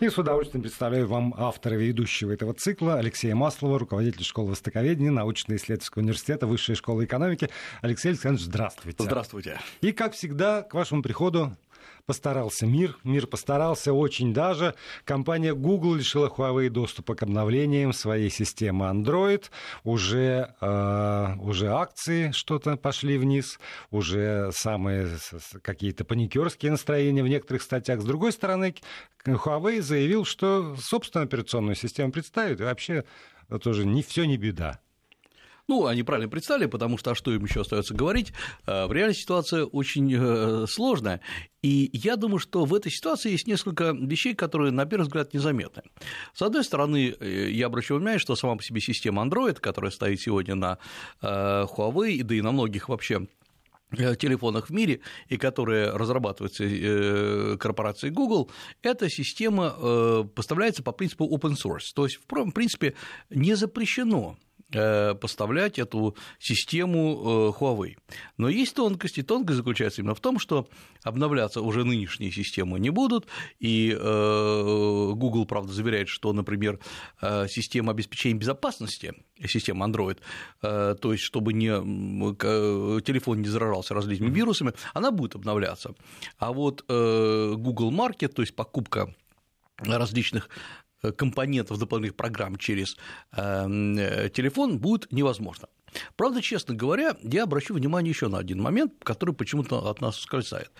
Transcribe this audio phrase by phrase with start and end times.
[0.00, 6.02] И с удовольствием представляю вам автора ведущего этого цикла Алексея Маслова, руководитель школы востоковедения научно-исследовательского
[6.02, 7.50] университета Высшей школы экономики.
[7.82, 9.04] Алексей Александрович, здравствуйте.
[9.04, 9.60] Здравствуйте.
[9.82, 11.54] И, как всегда, к вашему приходу
[12.06, 14.74] постарался мир, мир постарался очень даже.
[15.04, 19.44] Компания Google лишила Huawei доступа к обновлениям своей системы Android.
[19.84, 23.58] Уже, э, уже акции что-то пошли вниз,
[23.90, 25.08] уже самые
[25.62, 28.00] какие-то паникерские настроения в некоторых статьях.
[28.00, 28.74] С другой стороны,
[29.24, 33.04] Huawei заявил, что собственную операционную систему представит, и вообще
[33.62, 34.80] тоже не все не беда.
[35.68, 38.32] Ну, они правильно представили, потому что а что им еще остается говорить?
[38.66, 41.20] Э, в реальной ситуация очень э, сложная.
[41.62, 45.82] И я думаю, что в этой ситуации есть несколько вещей, которые, на первый взгляд, незаметны.
[46.34, 50.20] С одной стороны, э, я обращаю внимание, что сама по себе система Android, которая стоит
[50.20, 50.78] сегодня на
[51.22, 53.26] Huawei, да и на многих вообще
[53.92, 58.50] телефонах в мире и которые разрабатываются корпорацией Google,
[58.82, 61.92] эта система поставляется по принципу open source.
[61.94, 62.94] То есть, в принципе,
[63.28, 64.38] не запрещено
[64.72, 67.96] поставлять эту систему э, Huawei.
[68.36, 69.22] Но есть тонкости.
[69.22, 70.68] Тонкость заключается именно в том, что
[71.02, 73.26] обновляться уже нынешние системы не будут,
[73.58, 76.78] и э, Google, правда, заверяет, что, например,
[77.20, 79.14] система обеспечения безопасности,
[79.46, 80.18] система Android,
[80.60, 81.68] то есть чтобы не,
[83.02, 85.94] телефон не заражался различными вирусами, она будет обновляться.
[86.38, 89.14] А вот Google Market, то есть покупка
[89.78, 90.48] различных
[91.10, 92.96] компонентов дополнительных программ через
[93.32, 95.68] эм, э, телефон будет невозможно.
[96.16, 100.70] Правда, честно говоря, я обращу внимание еще на один момент, который почему-то от нас ускользает.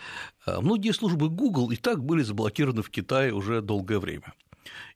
[0.46, 4.32] Э, многие службы Google и так были заблокированы в Китае уже долгое время.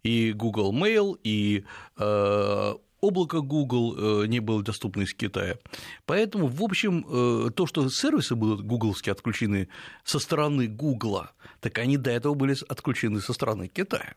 [0.04, 1.64] И Google Mail, и
[1.98, 5.58] э, облако Google не было доступно из Китая.
[6.06, 9.68] Поэтому, в общем, то, что сервисы будут гугловские отключены
[10.04, 14.14] со стороны Гугла, так они до этого были отключены со стороны Китая.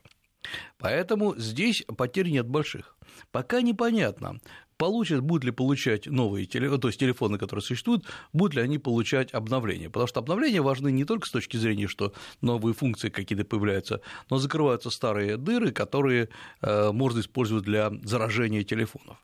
[0.78, 2.96] Поэтому здесь потерь нет больших.
[3.32, 4.38] Пока непонятно,
[4.76, 9.34] получат, будут ли получать новые телефоны, то есть телефоны, которые существуют, будут ли они получать
[9.34, 9.90] обновления.
[9.90, 14.00] Потому что обновления важны не только с точки зрения, что новые функции какие-то появляются,
[14.30, 16.30] но закрываются старые дыры, которые
[16.62, 19.18] э, можно использовать для заражения телефонов.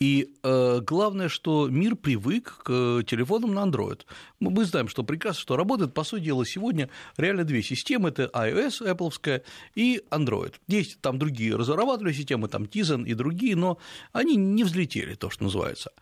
[0.00, 4.02] И э, главное, что мир привык к телефонам на Android.
[4.40, 8.82] Мы знаем, что прекрасно, что работает, по сути дела, сегодня реально две системы, это iOS,
[8.82, 9.42] Apple
[9.74, 10.54] и Android.
[10.66, 13.78] Есть там другие разрабатывали системы, там Tizen и другие, но
[14.12, 15.92] они не взлетели, то, что называется.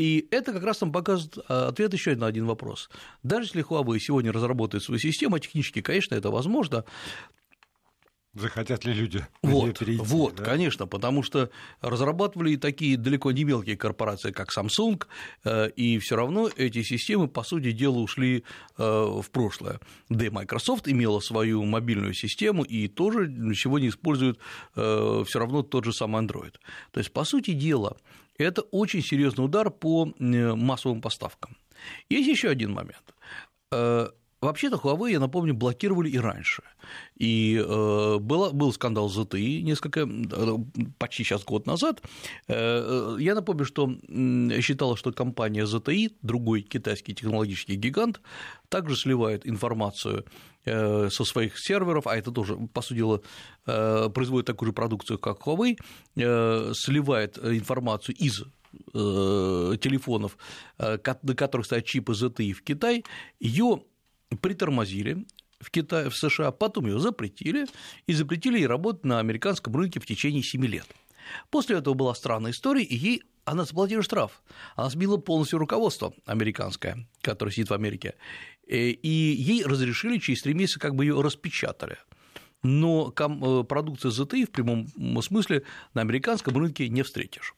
[0.00, 2.88] И это как раз нам показывает э, ответ еще на один вопрос.
[3.22, 6.86] Даже если Huawei сегодня разработает свою систему, технически, конечно, это возможно,
[8.32, 10.00] Захотят ли люди вот, перейти?
[10.00, 10.44] Вот, да?
[10.44, 15.02] конечно, потому что разрабатывали такие далеко не мелкие корпорации, как Samsung,
[15.44, 18.44] э, и все равно эти системы, по сути дела, ушли
[18.78, 19.80] э, в прошлое.
[20.08, 23.26] Да и Microsoft имела свою мобильную систему и тоже
[23.56, 24.38] сегодня использует
[24.76, 26.54] э, все равно тот же самый Android.
[26.92, 27.96] То есть, по сути дела,
[28.38, 31.56] это очень серьезный удар по массовым поставкам.
[32.08, 33.12] Есть еще один момент
[34.40, 36.62] Вообще-то Huawei, я напомню, блокировали и раньше.
[37.14, 40.56] И э, было, был скандал с ZTE несколько, э,
[40.98, 42.00] почти сейчас год назад.
[42.48, 43.94] Э, я напомню, что
[44.62, 48.22] считала, что компания ZTE, другой китайский технологический гигант,
[48.70, 50.24] также сливает информацию
[50.64, 53.22] со своих серверов, а это тоже, по сути дела,
[53.64, 55.78] производит такую же продукцию, как Huawei,
[56.74, 58.44] сливает информацию из
[58.92, 60.36] телефонов,
[60.78, 60.98] на
[61.34, 63.04] которых стоят чипы ZTE в Китай,
[63.38, 63.80] ее
[64.36, 65.26] притормозили
[65.60, 67.66] в Китае, в США, потом ее запретили,
[68.06, 70.86] и запретили ей работать на американском рынке в течение 7 лет.
[71.50, 74.42] После этого была странная история, и ей она заплатила штраф.
[74.76, 78.14] Она сбила полностью руководство американское, которое сидит в Америке,
[78.66, 81.98] э, и ей разрешили через три месяца как бы ее распечатали.
[82.62, 84.88] Но э, продукция ZTE в прямом
[85.22, 85.62] смысле
[85.94, 87.54] на американском рынке не встретишь.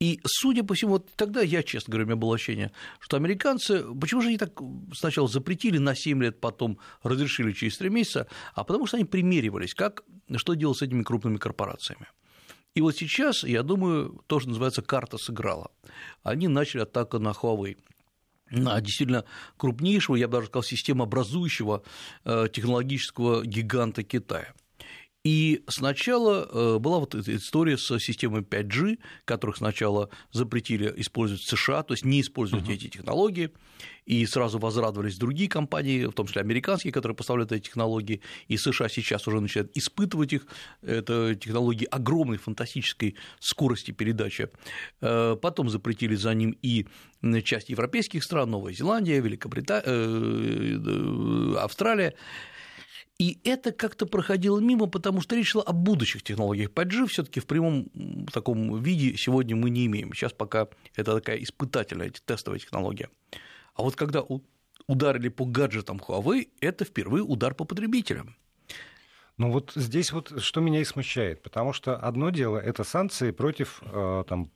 [0.00, 3.84] И, судя по всему, вот тогда я, честно говоря, у меня было ощущение, что американцы,
[4.00, 4.58] почему же они так
[4.94, 9.74] сначала запретили на 7 лет, потом разрешили через 3 месяца, а потому что они примеривались,
[9.74, 10.02] как,
[10.36, 12.06] что делать с этими крупными корпорациями.
[12.74, 15.70] И вот сейчас, я думаю, то, что называется, карта сыграла.
[16.22, 17.76] Они начали атаку на Huawei
[18.50, 19.24] на действительно
[19.56, 21.82] крупнейшего, я бы даже сказал, системообразующего
[22.24, 24.54] э, технологического гиганта Китая.
[25.22, 31.48] И сначала э, была вот эта история с системой 5G, которых сначала запретили использовать в
[31.48, 32.74] США, то есть не использовать uh-huh.
[32.74, 33.50] эти технологии,
[34.06, 38.88] и сразу возрадовались другие компании, в том числе американские, которые поставляют эти технологии, и США
[38.88, 40.46] сейчас уже начинают испытывать их,
[40.80, 44.48] это технологии огромной фантастической скорости передачи.
[45.02, 46.86] Э, потом запретили за ним и
[47.44, 52.14] часть европейских стран, Новая Зеландия, Великобритания, э, Австралия.
[53.20, 56.70] И это как-то проходило мимо, потому что речь шла о будущих технологиях.
[56.70, 57.90] 5G все таки в прямом
[58.32, 60.14] таком виде сегодня мы не имеем.
[60.14, 63.10] Сейчас пока это такая испытательная, тестовая технология.
[63.74, 64.24] А вот когда
[64.86, 68.36] ударили по гаджетам Huawei, это впервые удар по потребителям.
[69.36, 73.82] Ну вот здесь вот что меня и смущает, потому что одно дело это санкции против
[73.82, 74.50] э, там,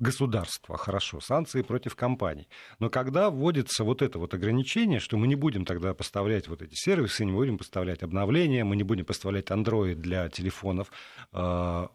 [0.00, 2.48] государства, хорошо, санкции против компаний.
[2.78, 6.74] Но когда вводится вот это вот ограничение, что мы не будем тогда поставлять вот эти
[6.74, 10.90] сервисы, не будем поставлять обновления, мы не будем поставлять Android для телефонов,
[11.32, 11.86] э,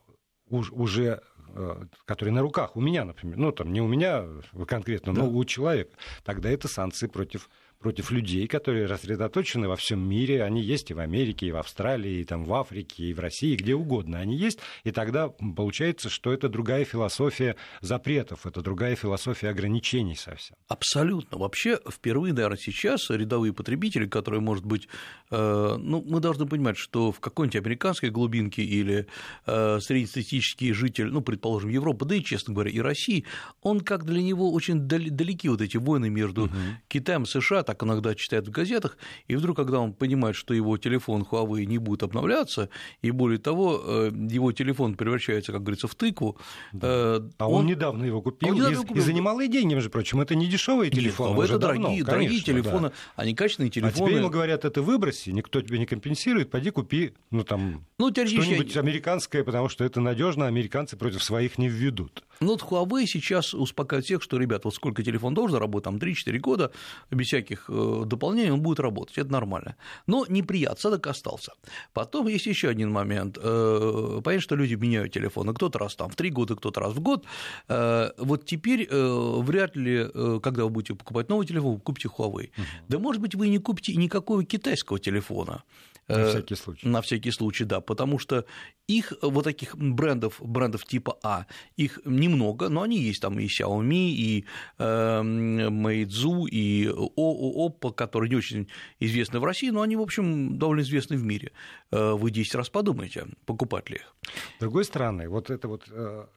[0.50, 1.22] уже
[1.56, 4.26] э, которые на руках у меня, например, ну там не у меня
[4.68, 5.24] конкретно, да.
[5.24, 7.50] но у человека, тогда это санкции против
[7.80, 10.44] против людей, которые рассредоточены во всем мире.
[10.44, 13.56] Они есть и в Америке, и в Австралии, и там в Африке, и в России,
[13.56, 14.60] где угодно они есть.
[14.84, 20.56] И тогда получается, что это другая философия запретов, это другая философия ограничений совсем.
[20.68, 21.38] Абсолютно.
[21.38, 24.88] Вообще, впервые, наверное, сейчас рядовые потребители, которые, может быть,
[25.32, 29.08] э, ну, мы должны понимать, что в какой-нибудь американской глубинке или
[29.46, 33.26] э, среднестатистический житель, ну, предположим, Европы, да и, честно говоря, и России,
[33.62, 36.54] он как для него очень далеки вот эти войны между угу.
[36.88, 38.98] Китаем и США, так иногда читает в газетах,
[39.28, 42.70] и вдруг, когда он понимает, что его телефон Huawei не будет обновляться,
[43.02, 46.38] и более того, э, его телефон превращается, как говорится, в тыкву.
[46.74, 46.88] Да.
[46.88, 48.98] Э, а он, он недавно его купил, он недавно и, купил.
[48.98, 50.22] и за немалые деньги, между прочим.
[50.22, 51.36] Это не дешевые телефоны.
[51.36, 52.96] Нет, это дорогие, давно, дорогие конечно, телефоны, да.
[53.16, 53.94] они качественные телефоны.
[53.94, 58.12] А теперь ему говорят, это выброси, никто тебе не компенсирует, пойди купи, ну там, ну,
[58.12, 62.24] что-нибудь американское, потому что это надежно, американцы против своих не введут.
[62.42, 66.38] Ну, вот Huawei сейчас успокаивает всех, что, ребят, вот сколько телефон должен работать, там 3-4
[66.40, 66.72] года,
[67.12, 69.76] без всяких э, дополнений он будет работать, это нормально.
[70.08, 71.54] Но неприятно, осадок остался.
[71.94, 73.38] Потом есть еще один момент.
[73.42, 77.00] Э, понятно, что люди меняют телефоны, кто-то раз там в 3 года, кто-то раз в
[77.00, 77.26] год.
[77.68, 80.08] Э, вот теперь вряд ли,
[80.42, 82.50] когда вы будете покупать новый телефон, вы купите Huawei.
[82.58, 82.66] Угу.
[82.90, 85.64] Да, может быть, вы не купите никакого китайского телефона.
[86.08, 86.88] На э, всякий случай.
[86.88, 88.46] На всякий случай, да, потому что
[88.88, 91.48] их вот таких брендов, брендов типа А,
[91.78, 94.46] их немного, но они есть там и Xiaomi, и
[94.78, 98.68] э, Meizu, и Oppo, которые не очень
[99.00, 101.52] известны в России, но они, в общем, довольно известны в мире.
[101.92, 104.16] Э, вы 10 раз подумайте, покупать ли их.
[104.58, 105.88] С другой стороны, вот это вот,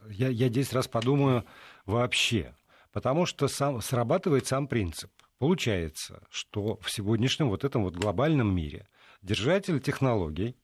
[0.09, 1.45] я, я 10 раз подумаю
[1.85, 2.55] вообще,
[2.91, 5.11] потому что сам, срабатывает сам принцип.
[5.37, 8.87] Получается, что в сегодняшнем вот этом вот глобальном мире–
[9.21, 10.55] держатель технологий,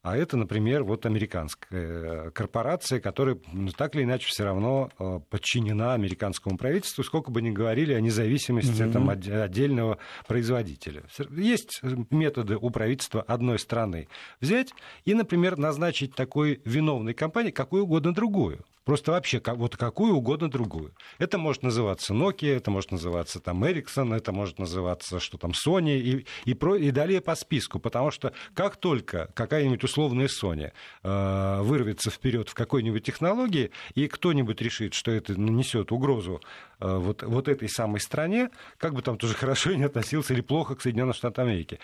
[0.00, 5.94] а это, например, вот американская корпорация, которая ну, так или иначе все равно э, подчинена
[5.94, 8.92] американскому правительству, сколько бы ни говорили о независимости mm-hmm.
[8.92, 11.02] там, отдельного производителя.
[11.30, 14.08] Есть методы у правительства одной страны
[14.40, 14.72] взять
[15.04, 18.64] и, например, назначить такой виновной компании какую угодно другую.
[18.88, 20.94] Просто вообще вот какую угодно другую.
[21.18, 25.98] Это может называться Nokia, это может называться там Ericsson, это может называться что там Sony
[25.98, 27.80] и, и, про, и далее по списку.
[27.80, 34.62] Потому что как только какая-нибудь условная Sony э, вырвется вперед в какой-нибудь технологии, и кто-нибудь
[34.62, 36.40] решит, что это нанесет угрозу
[36.80, 38.48] э, вот, вот этой самой стране,
[38.78, 41.78] как бы там тоже хорошо не относился или плохо к Соединенным Штатам Америки,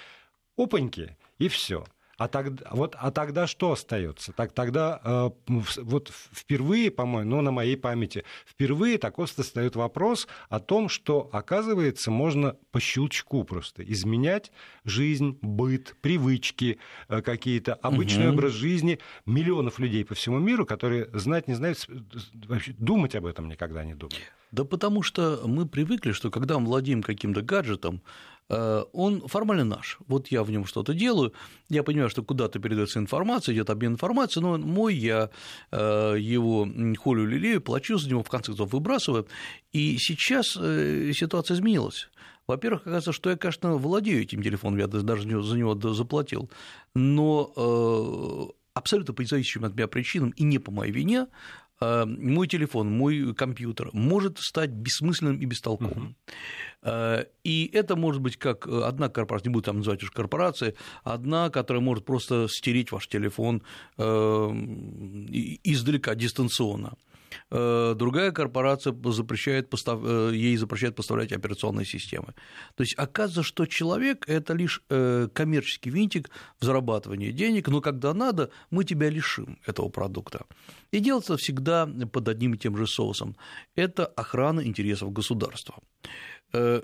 [0.57, 1.85] опаньки, и все.
[2.19, 4.33] А тогда, вот, а тогда что остается?
[4.33, 10.61] Так, тогда э, вот впервые, по-моему, ну, на моей памяти, впервые такой встает вопрос о
[10.61, 14.53] том, что, оказывается, можно по щелчку просто изменять
[14.85, 16.79] жизнь, быт, привычки
[17.09, 18.35] э, какие-то, обычный угу.
[18.35, 21.87] образ жизни миллионов людей по всему миру, которые знать не знают,
[22.47, 24.23] вообще думать об этом никогда не думают.
[24.55, 28.03] Да потому что мы привыкли, что когда мы владеем каким-то гаджетом,
[28.49, 29.99] он формально наш.
[30.07, 31.33] Вот я в нем что-то делаю,
[31.69, 35.31] я понимаю, что куда-то передается информация, идет обмен информацией, но он мой, я
[35.71, 39.27] э, его холю лелею, плачу за него, в конце концов выбрасываю.
[39.73, 42.09] И сейчас э, ситуация изменилась.
[42.47, 46.51] Во-первых, оказывается, что я, конечно, владею этим телефоном, я даже за него заплатил,
[46.95, 52.91] но абсолютно по независимым от меня причинам и не по моей вине Э, мой телефон,
[52.91, 56.17] мой компьютер может стать бессмысленным и бестолковым.
[56.83, 57.29] Uh-huh.
[57.45, 61.83] И это может быть как одна корпорация, не буду там называть уж корпорации, одна, которая
[61.83, 63.63] может просто стереть ваш телефон
[63.99, 64.03] э,
[65.65, 66.95] издалека, дистанционно.
[67.51, 69.73] Э, другая корпорация запрещает.
[69.87, 72.35] Э, ей запрещает поставлять операционные системы.
[72.75, 78.15] То есть оказывается, что человек– это лишь э, коммерческий винтик в зарабатывании денег, но когда
[78.15, 80.47] надо, мы тебя лишим этого продукта.
[80.91, 83.37] И делается всегда под одним и тем же соусом–
[83.75, 85.77] это охрана интересов государства.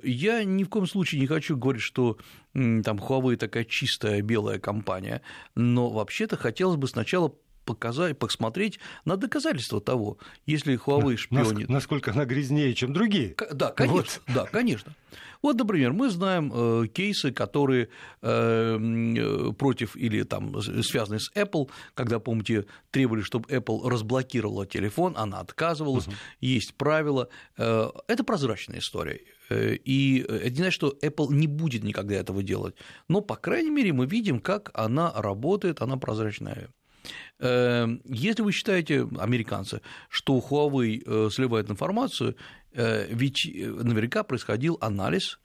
[0.02, 2.18] Я ни в коем случае не хочу говорить, что
[2.54, 5.22] там Huawei такая чистая белая компания,
[5.54, 7.32] но вообще-то хотелось бы сначала
[7.74, 11.68] показать, посмотреть на доказательства того, если Huawei шпионит.
[11.68, 13.34] Насколько она грязнее, чем другие.
[13.52, 13.96] Да, конечно.
[13.96, 14.22] Вот.
[14.34, 14.94] Да, конечно.
[15.42, 17.88] Вот, например, мы знаем э, кейсы, которые
[18.20, 25.40] э, против или там связаны с Apple, когда, помните, требовали, чтобы Apple разблокировала телефон, она
[25.40, 26.14] отказывалась, угу.
[26.40, 27.28] есть правила.
[27.56, 29.20] Э, это прозрачная история.
[29.48, 32.74] Э, и это не значит, что Apple не будет никогда этого делать.
[33.08, 36.68] Но, по крайней мере, мы видим, как она работает, она прозрачная.
[37.38, 42.36] Э, если вы считаете, американцы, что Huawei э, сливает информацию,
[42.72, 45.38] э, ведь наверняка происходил анализ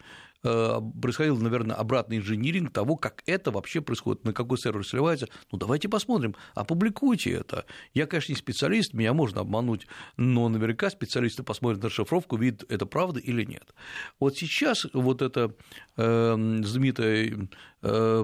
[0.46, 5.28] Э, происходил, наверное, обратный инжиниринг того, как это вообще происходит, на какой сервер сливается.
[5.52, 7.66] Ну, давайте посмотрим, опубликуйте это.
[7.96, 12.86] Я, конечно, не специалист, меня можно обмануть, но наверняка специалисты посмотрят на шифровку, видят, это
[12.86, 13.74] правда или нет.
[14.20, 15.52] Вот сейчас вот эта
[15.98, 17.36] э, знаменитая э,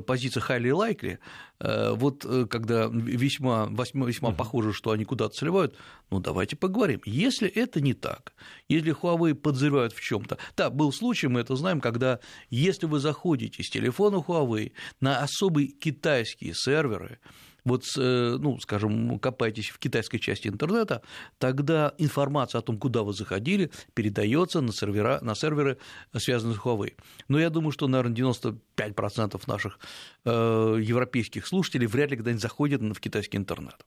[0.05, 1.19] позиция highly likely,
[1.59, 5.75] э, вот э, когда весьма, весьма, весьма похоже, что они куда-то сливают,
[6.09, 7.01] ну давайте поговорим.
[7.05, 8.33] Если это не так,
[8.69, 12.99] если Huawei подозревают в чем то да, был случай, мы это знаем, когда если вы
[12.99, 17.19] заходите с телефона Huawei на особые китайские серверы,
[17.63, 21.01] вот, э, ну, скажем, копаетесь в китайской части интернета,
[21.37, 25.77] тогда информация о том, куда вы заходили, передается на, сервера, на серверы,
[26.17, 26.93] связанные с Huawei.
[27.27, 29.79] Но я думаю, что, наверное, 95% наших
[30.25, 33.85] э, европейских слушателей вряд ли когда-нибудь заходят в китайский интернет.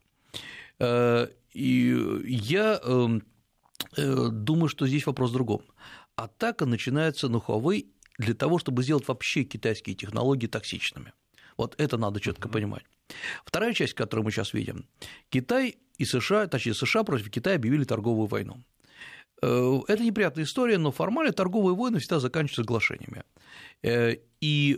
[0.78, 3.22] Э, и я эм,
[3.96, 5.62] думаю, что здесь вопрос в другом.
[6.16, 7.86] Атака начинается на Huawei
[8.18, 11.12] для того, чтобы сделать вообще китайские технологии токсичными.
[11.56, 12.84] Вот это надо четко понимать.
[13.44, 14.86] Вторая часть, которую мы сейчас видим,
[15.28, 18.62] Китай и США, точнее США против Китая объявили торговую войну.
[19.42, 23.24] Э, это неприятная история, но формально торговые войны всегда заканчиваются соглашениями.
[23.82, 24.76] Э, и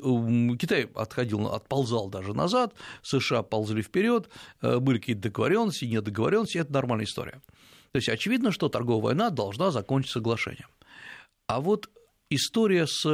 [0.61, 4.29] Китай отходил, отползал даже назад, США ползли вперед,
[4.63, 7.41] э, были какие-то договоренности, не договоренности, это нормальная история.
[7.93, 10.69] То есть очевидно, что торговая война должна закончиться соглашением.
[11.47, 11.89] А вот
[12.31, 13.05] история с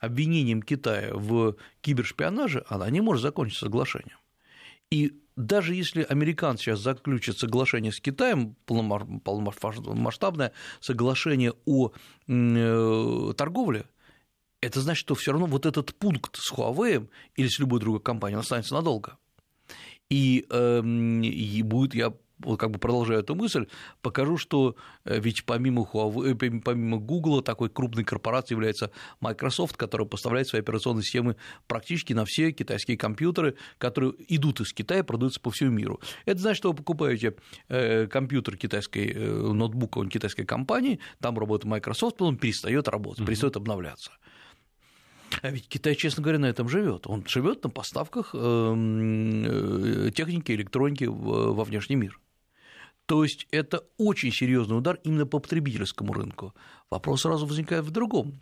[0.00, 4.18] обвинением Китая в кибершпионаже, она не может закончиться соглашением.
[4.90, 11.92] И даже если американцы сейчас заключат соглашение с Китаем, полномасштабное соглашение о
[12.26, 13.86] э, торговле,
[14.60, 18.40] это значит, что все равно вот этот пункт с Huawei или с любой другой компанией
[18.40, 19.16] останется надолго.
[20.10, 22.12] И, э, и будет, я
[22.58, 23.66] как бы продолжая эту мысль,
[24.02, 30.06] покажу, что э, ведь помимо, Huawei, э, помимо Google такой крупной корпорацией является Microsoft, которая
[30.06, 35.50] поставляет свои операционные системы практически на все китайские компьютеры, которые идут из Китая, продаются по
[35.50, 36.00] всему миру.
[36.24, 37.34] Это значит, что вы покупаете
[37.68, 44.12] э, компьютер китайской, ноутбук китайской компании, там работает Microsoft, потом перестает работать, перестает обновляться.
[45.42, 47.06] А ведь Китай, честно говоря, на этом живет.
[47.06, 52.18] Он живет на поставках эм, техники, электроники во внешний мир.
[53.10, 56.54] То есть это очень серьезный удар именно по потребительскому рынку.
[56.90, 58.40] Вопрос сразу возникает в другом.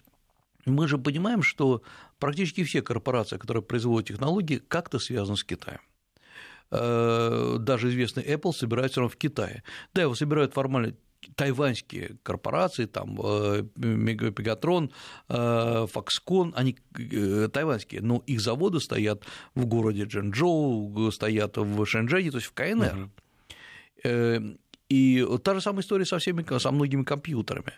[0.66, 1.80] Мы же понимаем, что
[2.18, 5.80] практически все корпорации, которые производят технологии, как-то связаны с Китаем
[6.70, 9.62] э, даже известный Apple собирается в Китае.
[9.94, 10.94] Да, его собирают формально
[11.34, 14.90] тайваньские корпорации, там э, Мегатрон,
[15.30, 16.76] э, Foxconn, они
[17.48, 22.98] тайваньские, но их заводы стоят в городе Джэнчжоу, стоят в Шэньчжэне, то есть в КНР.
[22.98, 23.10] Угу.
[24.04, 27.74] Эм, и та же самая история со всеми, со многими компьютерами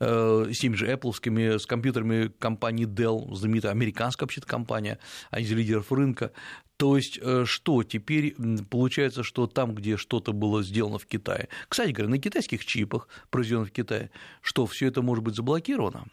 [0.00, 4.98] э, с теми же Apple, с компьютерами компании Dell, знаменитая американская вообще компания,
[5.30, 6.32] один из лидеров рынка.
[6.76, 8.34] То есть, э, что теперь
[8.70, 13.68] получается, что там, где что-то было сделано в Китае, кстати говоря, на китайских чипах, произведенных
[13.68, 14.10] в Китае,
[14.40, 16.06] что все это может быть заблокировано?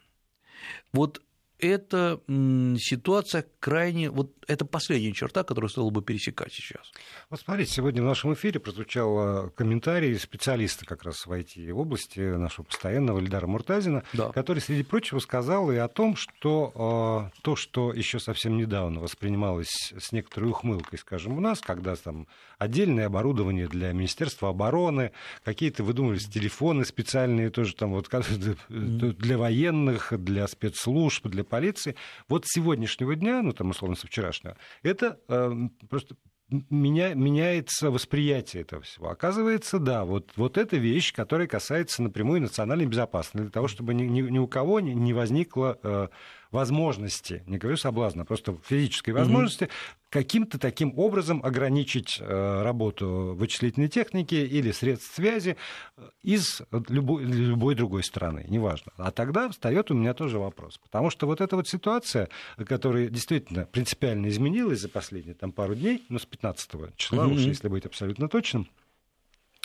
[0.91, 1.21] Вот
[1.59, 6.91] эта ситуация крайне, вот это последняя черта, которую стоило бы пересекать сейчас.
[7.29, 13.19] Вот смотрите, сегодня в нашем эфире прозвучал комментарий специалиста как раз в IT-области, нашего постоянного
[13.19, 14.31] Эльдара Муртазина, да.
[14.31, 19.93] который, среди прочего, сказал и о том, что э, то, что еще совсем недавно воспринималось
[19.97, 25.11] с некоторой ухмылкой, скажем, у нас, когда там отдельное оборудование для Министерства обороны,
[25.43, 28.09] какие-то выдумывались телефоны специальные тоже там вот
[28.69, 31.95] для военных, для спецслужб, для полиции.
[32.27, 35.51] Вот с сегодняшнего дня, ну там условно со вчерашнего, это э,
[35.89, 36.15] просто
[36.49, 39.09] меня, меняется восприятие этого всего.
[39.09, 44.03] Оказывается, да, вот, вот эта вещь, которая касается напрямую национальной безопасности, для того, чтобы ни,
[44.03, 46.07] ни, ни у кого не, не возникло э,
[46.55, 49.69] возможности, не говорю соблазна, просто физической возможности
[50.09, 55.57] каким-то таким образом ограничить э, работу вычислительной техники или средств связи
[55.97, 58.93] э, из любой, любой другой страны, неважно.
[58.97, 60.77] А тогда встает у меня тоже вопрос.
[60.77, 62.29] Потому что вот эта вот ситуация,
[62.65, 67.33] которая действительно принципиально изменилась за последние там, пару дней, ну, с 15 числа, mm-hmm.
[67.33, 68.69] уж если быть абсолютно точным,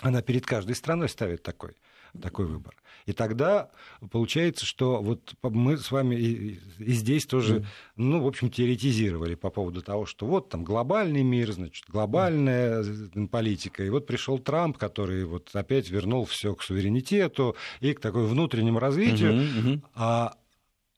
[0.03, 1.77] она перед каждой страной ставит такой
[2.21, 2.75] такой выбор.
[3.07, 3.71] И тогда
[4.11, 7.65] получается, что вот мы с вами и, и здесь тоже, mm.
[7.97, 13.29] ну, в общем, теоретизировали по поводу того, что вот там глобальный мир, значит, глобальная mm.
[13.29, 13.85] политика.
[13.85, 18.79] И вот пришел Трамп, который вот опять вернул все к суверенитету и к такой внутреннему
[18.79, 19.33] развитию.
[19.33, 19.83] Mm-hmm, mm-hmm.
[19.95, 20.35] А,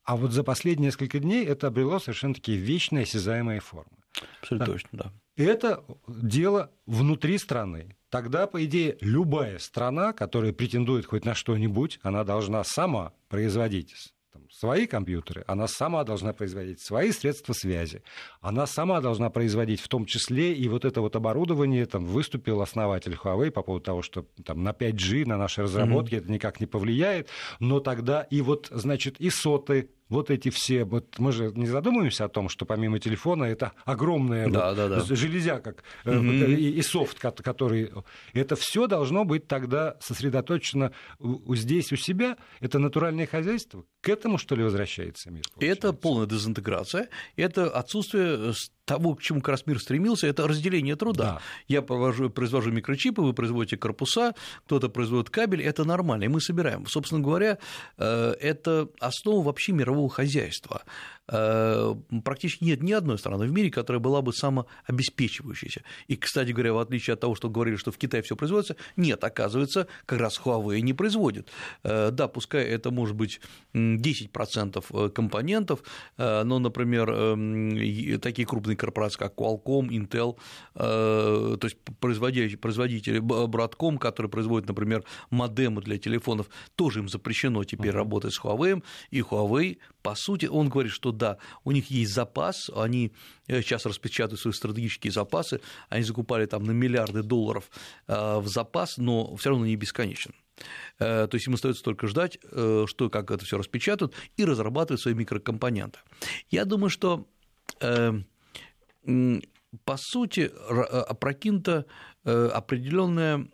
[0.04, 3.96] а вот за последние несколько дней это обрело совершенно такие вечные осязаемые формы.
[4.40, 4.72] Абсолютно да.
[4.72, 5.12] точно, да.
[5.36, 12.24] Это дело внутри страны тогда, по идее, любая страна, которая претендует хоть на что-нибудь, она
[12.24, 18.02] должна сама производить там, свои компьютеры, она сама должна производить свои средства связи,
[18.42, 23.14] она сама должна производить в том числе и вот это вот оборудование, там выступил основатель
[23.14, 26.18] Huawei по поводу того, что там на 5G, на наши разработки mm-hmm.
[26.18, 31.18] это никак не повлияет, но тогда и вот, значит, и соты вот эти все, вот
[31.18, 35.16] мы же не задумываемся о том, что помимо телефона это огромная да, вот да, да.
[35.16, 36.54] железяка mm-hmm.
[36.54, 37.90] и, и софт, который...
[38.34, 40.92] Это все должно быть тогда сосредоточено
[41.48, 42.36] здесь у себя.
[42.60, 43.84] Это натуральное хозяйство.
[44.00, 45.44] К этому, что ли, возвращается мир?
[45.54, 45.88] Получается?
[45.88, 48.52] Это полная дезинтеграция, это отсутствие
[48.84, 51.24] того, к чему как раз мир стремился, это разделение труда.
[51.24, 51.40] Да.
[51.68, 54.34] Я провожу, произвожу микрочипы, вы производите корпуса,
[54.66, 56.86] кто-то производит кабель, это нормально, и мы собираем.
[56.86, 57.58] Собственно говоря,
[57.96, 60.82] э, это основа вообще мирового хозяйства.
[61.28, 65.82] Э, практически нет ни одной страны в мире, которая была бы самообеспечивающейся.
[66.08, 69.22] И, кстати говоря, в отличие от того, что говорили, что в Китае все производится, нет,
[69.22, 71.48] оказывается, как раз Huawei не производит.
[71.84, 73.40] Э, да, пускай это может быть
[73.74, 75.82] 10% э, компонентов,
[76.16, 80.36] но, например, эм, такие крупные корпорации, как Qualcomm, Intel,
[80.74, 87.92] то есть производители, производители Broadcom, которые производят, например, модемы для телефонов, тоже им запрещено теперь
[87.92, 87.96] uh-huh.
[87.96, 92.70] работать с Huawei, и Huawei, по сути, он говорит, что да, у них есть запас,
[92.74, 93.12] они
[93.46, 97.70] э, сейчас распечатывают свои стратегические запасы, они закупали там на миллиарды долларов
[98.06, 100.34] э, в запас, но все равно не бесконечен.
[100.98, 105.14] Э, то есть им остается только ждать, что как это все распечатают, и разрабатывать свои
[105.14, 105.98] микрокомпоненты.
[106.50, 107.26] Я думаю, что
[109.84, 111.86] по сути, опрокинута
[112.24, 113.48] определенная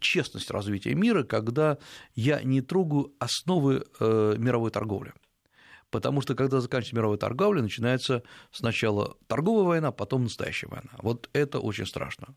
[0.00, 1.78] честность развития мира, когда
[2.14, 5.12] я не трогаю основы мировой торговли.
[5.92, 10.90] Потому что когда заканчивается мировая торговля, начинается сначала торговая война, потом настоящая война.
[11.02, 12.34] Вот это очень страшно.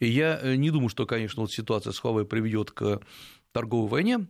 [0.00, 3.00] И я э, не думаю, что, конечно, вот ситуация с Huawei приведет к
[3.52, 4.26] торговой войне,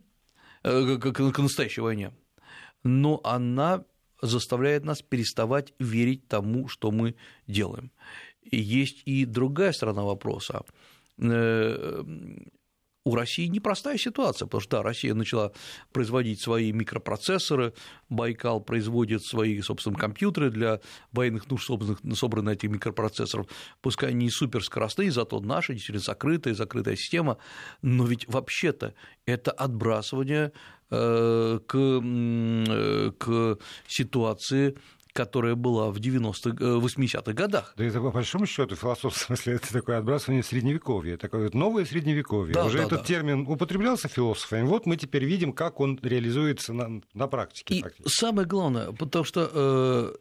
[0.62, 2.12] э, к настоящей войне,
[2.84, 3.84] но она
[4.22, 7.16] заставляет нас переставать верить тому, что мы
[7.48, 7.90] делаем.
[8.42, 10.62] И есть и другая сторона вопроса
[11.18, 12.04] э,
[13.04, 15.52] у России непростая ситуация, потому что да, Россия начала
[15.92, 17.74] производить свои микропроцессоры,
[18.08, 20.80] Байкал производит свои, собственно, компьютеры для
[21.12, 21.70] военных нужд,
[22.14, 23.46] собранные на этих микропроцессоров,
[23.82, 27.36] пускай они не суперскоростные, зато наши действительно закрытая, закрытая система,
[27.82, 28.94] но ведь вообще-то
[29.26, 30.52] это отбрасывание
[30.90, 34.76] э, к, э, к ситуации
[35.14, 37.72] которая была в 90-х, 80-х э, годах.
[37.76, 42.52] Да это по большому счету философском смысле это такое отбрасывание средневековья, такое вот новое средневековье.
[42.52, 43.04] Да, Уже да, этот да.
[43.06, 47.76] термин употреблялся философами, вот мы теперь видим, как он реализуется на, на практике.
[47.76, 50.14] И самое главное, потому что э,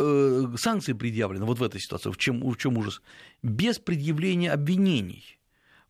[0.00, 3.00] э, санкции предъявлены вот в этой ситуации, в чем, в чем ужас,
[3.42, 5.38] без предъявления обвинений.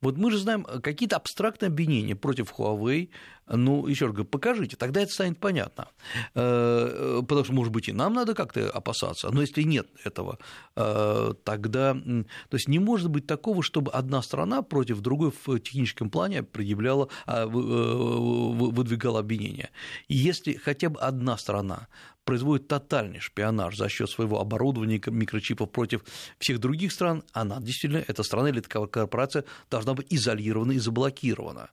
[0.03, 3.09] Вот мы же знаем э, какие-то абстрактные обвинения против Huawei.
[3.49, 5.89] Ну, еще раз говорю, покажите, тогда это станет понятно.
[6.35, 9.31] Э, э, потому что, может быть, и нам надо как-то опасаться.
[9.31, 10.39] Но если нет этого,
[10.75, 11.95] тогда.
[11.95, 17.09] То есть не может быть такого, чтобы одна страна против другой в техническом плане предъявляла,
[17.27, 19.71] а, выдвигала обвинения.
[20.09, 21.89] И если хотя бы одна страна
[22.25, 26.03] производит тотальный шпионаж за счет своего оборудования микрочипов против
[26.39, 31.71] всех других стран, она действительно, эта страна или такая корпорация должна быть изолирована и заблокирована.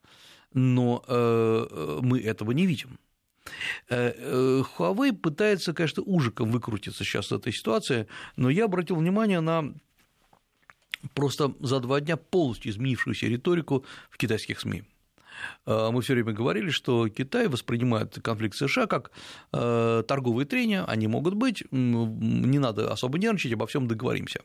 [0.53, 2.99] Но э, мы этого не видим.
[3.89, 9.41] Э, э, Huawei пытается, конечно, ужиком выкрутиться сейчас в этой ситуации, но я обратил внимание
[9.41, 9.73] на
[11.13, 14.83] просто за два дня полностью изменившуюся риторику в китайских СМИ.
[15.65, 19.11] Э, мы все время говорили, что Китай воспринимает конфликт США как
[19.51, 24.41] э, торговые трения, они могут быть, не надо особо нервничать, обо всем договоримся.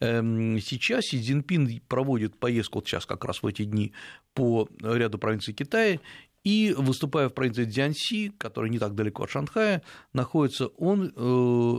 [0.00, 3.92] Эм, сейчас Си Цзиньпин проводит поездку, вот сейчас как раз в эти дни,
[4.34, 6.00] по ряду провинций Китая,
[6.44, 9.82] И выступая в провинции Дзянси, которая не так далеко от Шанхая,
[10.12, 11.76] находится, он э,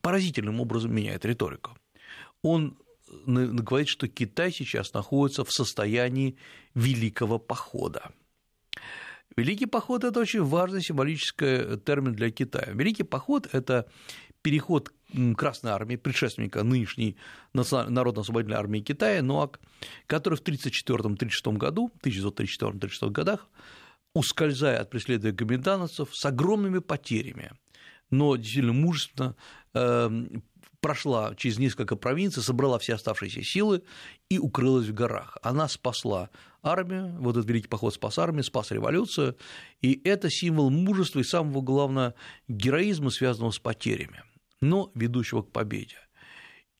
[0.00, 1.76] поразительным образом меняет риторику.
[2.42, 2.78] Он
[3.26, 6.36] говорит, что Китай сейчас находится в состоянии
[6.74, 8.12] великого похода.
[9.36, 12.72] Великий поход– это очень важный символический термин для Китая.
[12.72, 13.90] Великий поход– это
[14.44, 14.92] переход
[15.36, 17.16] Красной армии, предшественника нынешней
[17.54, 19.60] Народно-освободительной армии Китая, НОАК,
[20.06, 23.48] который в 1934-1936 году, 1934-1936 годах,
[24.12, 27.52] ускользая от преследования гоминдановцев с огромными потерями,
[28.10, 29.36] но действительно мужественно
[29.72, 30.42] эм,
[30.80, 33.82] прошла через несколько провинций, собрала все оставшиеся силы
[34.28, 35.38] и укрылась в горах.
[35.42, 36.28] Она спасла
[36.62, 39.36] армию, вот этот великий поход спас армию, спас революцию,
[39.80, 42.14] и это символ мужества и самого главного
[42.48, 44.24] героизма, связанного с потерями,
[44.60, 45.96] но ведущего к победе.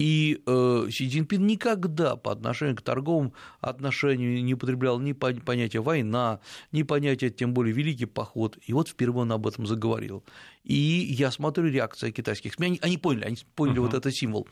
[0.00, 6.40] И э, Си Цзиньпин никогда по отношению к торговым отношениям не употреблял ни понятия война,
[6.72, 8.58] ни понятия, тем более великий поход.
[8.66, 10.24] И вот впервые он об этом заговорил.
[10.64, 13.82] И я смотрю реакция китайских СМИ, они, они поняли, они поняли uh-huh.
[13.82, 14.48] вот этот символ.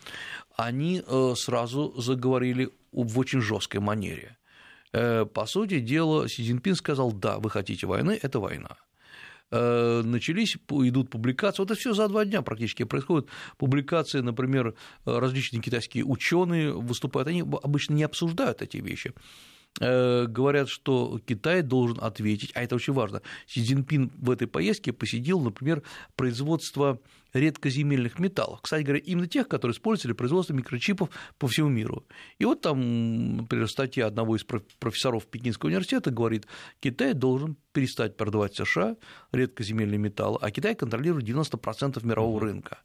[0.56, 4.38] Они э, сразу заговорили в очень жесткой манере.
[4.92, 8.76] Э, по сути дела, Си Цзиньпин сказал, да, вы хотите войны, это война.
[9.52, 15.60] Э, начались, идут публикации, вот это все за два дня практически происходит, публикации, например, различные
[15.60, 19.12] китайские ученые выступают, они обычно не обсуждают эти вещи,
[19.78, 23.20] э, говорят, что Китай должен ответить, а это очень важно.
[23.46, 25.82] Си Цзиньпин в этой поездке посетил, например,
[26.16, 26.98] производство
[27.32, 28.60] редкоземельных металлов.
[28.62, 32.04] Кстати говоря, именно тех, которые используются для производства микрочипов по всему миру.
[32.38, 36.46] И вот там, например, статья одного из профессоров Пекинского университета говорит,
[36.80, 38.96] Китай должен перестать продавать США
[39.32, 42.78] редкоземельные металлы, а Китай контролирует 90% мирового рынка.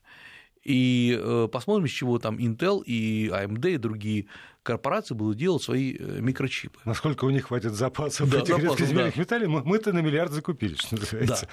[0.64, 4.26] И э, посмотрим, с чего там Intel и AMD и другие
[4.64, 6.78] корпорации будут делать свои э, микрочипы.
[6.84, 9.22] Насколько у них хватит запасов да, этих запасов, редкоземельных да.
[9.22, 11.48] металлов, мы-то на миллиард закупили, что называется.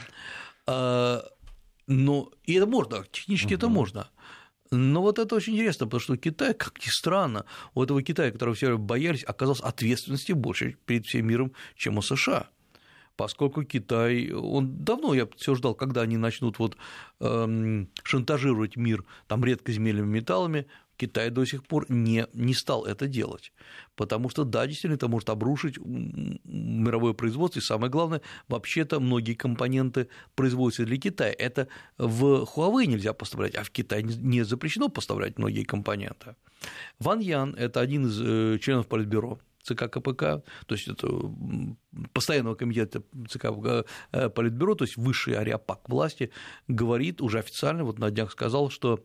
[0.67, 1.23] Да.
[1.87, 3.55] Но и это можно, технически угу.
[3.55, 4.11] это можно.
[4.71, 7.45] Но вот это очень интересно, потому что Китай, как ни странно,
[7.75, 12.49] у этого Китая, которого все боялись, оказалось ответственности больше перед всем миром, чем у США.
[13.17, 16.77] Поскольку Китай, он давно, я все ждал, когда они начнут вот,
[17.21, 23.53] эм, шантажировать мир там, редкоземельными металлами, Китай до сих пор не, не стал это делать,
[23.97, 30.09] потому что, да, действительно, это может обрушить мировое производство, и самое главное, вообще-то многие компоненты
[30.35, 31.35] производятся для Китая.
[31.39, 36.37] Это в Huawei нельзя поставлять, а в Китай не запрещено поставлять многие компоненты.
[36.99, 41.09] Ван Ян– это один из э, членов Политбюро ЦК КПК, то есть это
[42.13, 43.47] постоянного комитета ЦК
[44.13, 46.31] э, Политбюро, то есть высший ариапак власти,
[46.69, 49.05] говорит уже официально, вот на днях сказал, что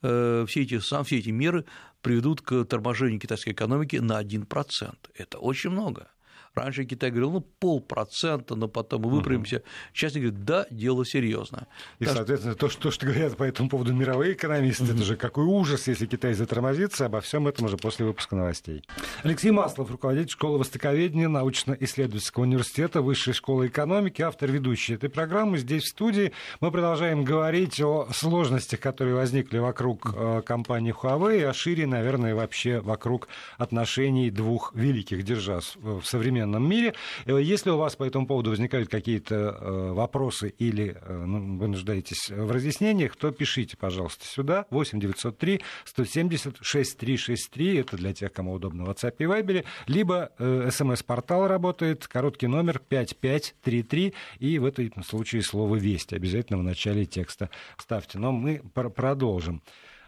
[0.00, 1.64] все эти, все эти меры
[2.02, 4.94] приведут к торможению китайской экономики на 1%.
[5.14, 6.08] Это очень много.
[6.54, 9.56] Раньше Китай говорил, ну, полпроцента, но потом мы выправимся.
[9.56, 9.64] Угу.
[9.94, 11.68] Сейчас они говорят, да, дело серьезно.
[12.00, 14.92] И, так соответственно, то что, то, что говорят по этому поводу мировые экономисты, угу.
[14.92, 18.82] это же какой ужас, если Китай затормозится, обо всем этом уже после выпуска новостей.
[19.22, 25.56] Алексей Маслов, руководитель школы востоковедения научно-исследовательского университета Высшей школы экономики, автор ведущей этой программы.
[25.58, 31.52] Здесь в студии мы продолжаем говорить о сложностях, которые возникли вокруг э, компании Huawei, а
[31.52, 36.94] шире, наверное, вообще вокруг отношений двух великих держав в современном современном мире.
[37.26, 41.68] Э, если у вас по этому поводу возникают какие-то э, вопросы или э, ну, вы
[41.68, 47.76] нуждаетесь в разъяснениях, то пишите, пожалуйста, сюда 8 903 170 6363.
[47.78, 49.64] Это для тех, кому удобно в WhatsApp и Viber.
[49.86, 50.30] Либо
[50.70, 54.14] смс-портал работает, короткий номер 5533.
[54.38, 58.18] И в этом случае слово «Весть» обязательно в начале текста ставьте.
[58.18, 59.62] Но мы продолжим.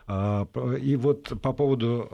[0.07, 2.09] А, и вот по поводу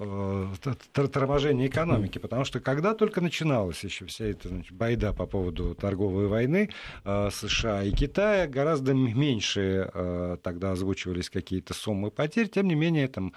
[0.64, 5.74] э, торможения экономики, потому что когда только начиналась еще вся эта значит, байда по поводу
[5.74, 6.70] торговой войны
[7.04, 13.08] э, США и Китая, гораздо меньше э, тогда озвучивались какие-то суммы потерь, тем не менее
[13.08, 13.32] там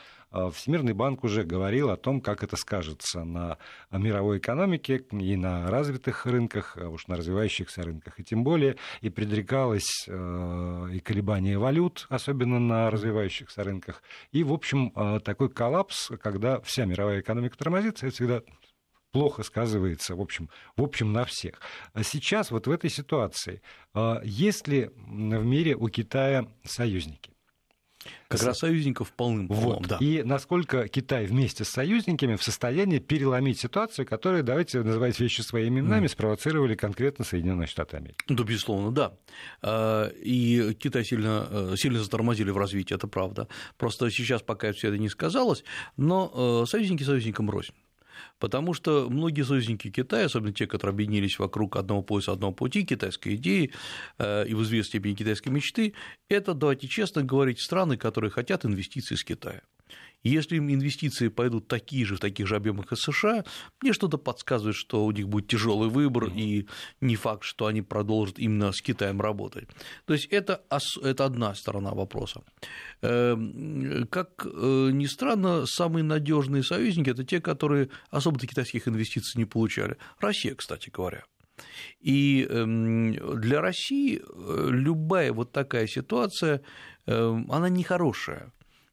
[0.53, 3.57] Всемирный банк уже говорил о том, как это скажется на
[3.91, 9.09] мировой экономике и на развитых рынках, а уж на развивающихся рынках, и тем более и
[9.09, 14.91] предрекалось а, и колебания валют, особенно на развивающихся рынках, и, в общем,
[15.21, 18.41] такой коллапс, когда вся мировая экономика тормозится, это всегда
[19.11, 21.59] плохо сказывается, в общем, в общем, на всех.
[21.91, 23.61] А сейчас вот в этой ситуации
[24.23, 27.31] есть ли в мире у Китая союзники?
[28.27, 29.87] Как раз союзников полным вот.
[29.87, 29.97] да.
[29.99, 35.79] И насколько Китай вместе с союзниками в состоянии переломить ситуацию, которая, давайте называть вещи своими
[35.79, 36.09] именами, mm.
[36.09, 38.17] спровоцировали конкретно Соединенные Штаты Америки.
[38.27, 39.13] Да, безусловно, да.
[39.61, 43.47] А, и Китай сильно, э, сильно затормозили в развитии, это правда.
[43.77, 45.63] Просто сейчас пока все это не сказалось,
[45.97, 47.73] но э, союзники союзникам рознь.
[48.41, 53.35] Потому что многие союзники Китая, особенно те, которые объединились вокруг одного пояса, одного пути, китайской
[53.35, 53.71] идеи
[54.17, 55.93] э, и в известной степени китайской мечты,
[56.27, 59.61] это, давайте честно говорить, страны, которые хотят инвестиций из Китая.
[60.23, 63.43] Если им инвестиции пойдут такие же, в таких же объемах из США,
[63.81, 66.67] мне что-то подсказывает, что у них будет тяжелый выбор, и
[67.01, 69.67] не факт, что они продолжат именно с Китаем работать.
[70.05, 70.61] То есть это,
[71.03, 72.43] это одна сторона вопроса.
[73.01, 79.45] Эм, как э, ни странно, самые надежные союзники это те, которые особо-то китайских инвестиций не
[79.45, 79.97] получали.
[80.19, 81.23] Россия, кстати говоря.
[81.99, 86.61] И эм, для России э, любая вот такая ситуация,
[87.05, 88.51] эм, она нехорошая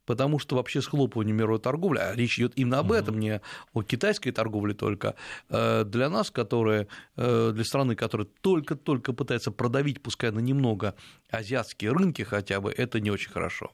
[0.09, 3.43] потому что вообще схлопывание мировой торговли, а речь идет именно об этом, не
[3.75, 5.15] о китайской торговле только,
[5.51, 10.95] э, для нас, которые, э, для страны, которая только-только пытается продавить, пускай на немного,
[11.31, 13.71] азиатские рынки хотя бы, это не очень хорошо.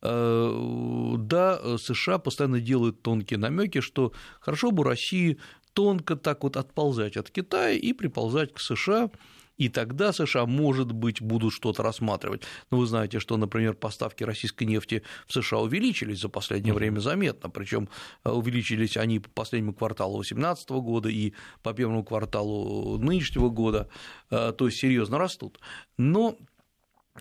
[0.00, 5.38] Э, да, США постоянно делают тонкие намеки, что хорошо бы России
[5.72, 9.10] тонко так вот отползать от Китая и приползать к США,
[9.58, 12.42] и тогда США, может быть, будут что-то рассматривать.
[12.70, 17.50] Но вы знаете, что, например, поставки российской нефти в США увеличились за последнее время заметно,
[17.50, 17.88] причем
[18.24, 23.88] э, увеличились они по последнему кварталу 2018 года и по первому кварталу нынешнего года,
[24.30, 25.58] э, то есть серьезно растут.
[25.96, 26.38] Но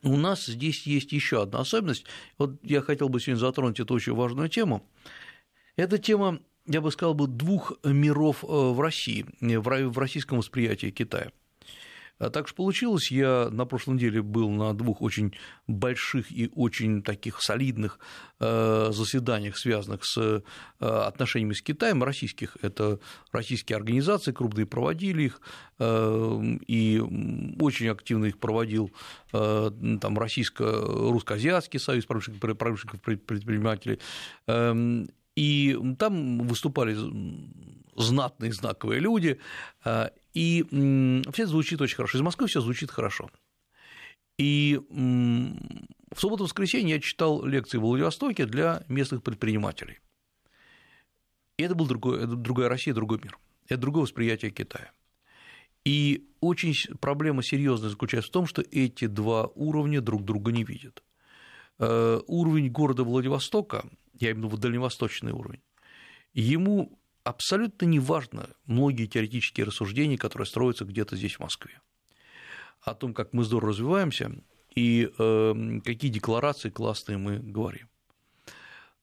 [0.03, 2.05] у нас здесь есть еще одна особенность.
[2.37, 4.87] Вот я хотел бы сегодня затронуть эту очень важную тему.
[5.75, 11.31] Эта тема, я бы сказал, бы двух миров э, в России, в российском восприятии Китая.
[12.19, 15.35] А так что получилось, я на прошлой неделе был на двух очень
[15.67, 17.99] больших и очень таких солидных
[18.39, 20.41] э, заседаниях, связанных с э,
[20.79, 22.99] отношениями с Китаем, российских, это
[23.31, 25.41] российские организации крупные проводили их,
[25.79, 26.99] э, и
[27.59, 28.91] очень активно их проводил
[29.31, 33.99] там российско-русско-азиатский союз промышленников предпринимателей,
[34.47, 36.95] эм, и там выступали
[37.97, 39.39] знатные, знаковые люди,
[40.33, 42.17] и все звучит очень хорошо.
[42.17, 43.29] Из Москвы все звучит хорошо.
[44.37, 49.99] И в субботу-воскресенье я читал лекции в Владивостоке для местных предпринимателей.
[51.57, 53.37] И это был другой, это другая Россия, другой мир.
[53.67, 54.91] Это другое восприятие Китая.
[55.83, 61.01] И очень проблема серьезная заключается в том, что эти два уровня друг друга не видят.
[61.79, 65.61] Э, уровень города Владивостока, я имею в виду дальневосточный уровень,
[66.33, 71.79] ему абсолютно неважно многие теоретические рассуждения, которые строятся где-то здесь, в Москве,
[72.81, 74.31] о том, как мы здорово развиваемся
[74.75, 77.89] и э, какие декларации классные мы говорим.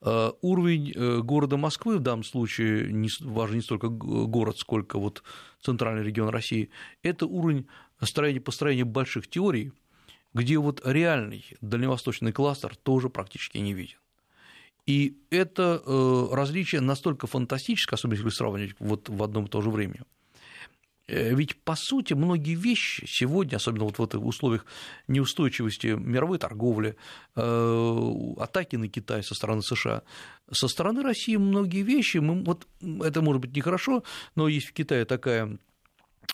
[0.01, 5.23] Э, уровень э, города Москвы в данном случае не, важен не столько город, сколько вот
[5.61, 6.71] центральный регион России,
[7.03, 7.67] это уровень
[8.01, 9.73] строения, построения больших теорий,
[10.33, 13.99] где вот реальный дальневосточный кластер тоже практически не виден.
[14.87, 19.71] И это э, различие настолько фантастическое, особенно если сравнивать вот в одном и то же
[19.71, 20.05] время.
[21.07, 24.67] Э, ведь, по сути, многие вещи сегодня, особенно вот в этих условиях
[25.09, 26.97] неустойчивости мировой торговли,
[27.35, 30.03] э, атаки на Китай со стороны США,
[30.51, 35.05] со стороны России многие вещи, мы, вот это может быть нехорошо, но есть в Китае
[35.05, 35.59] такая